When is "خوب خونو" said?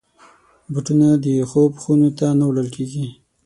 1.49-2.09